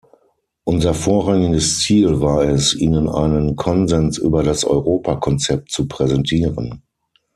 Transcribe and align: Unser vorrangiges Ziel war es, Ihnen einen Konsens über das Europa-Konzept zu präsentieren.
Unser 0.63 0.95
vorrangiges 0.95 1.77
Ziel 1.81 2.21
war 2.21 2.41
es, 2.45 2.73
Ihnen 2.73 3.07
einen 3.07 3.55
Konsens 3.55 4.17
über 4.17 4.41
das 4.41 4.65
Europa-Konzept 4.65 5.69
zu 5.71 5.87
präsentieren. 5.87 6.81